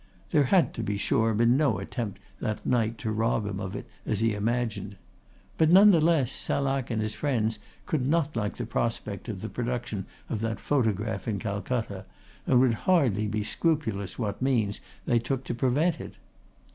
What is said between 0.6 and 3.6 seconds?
to be sure, been no attempt that night to rob him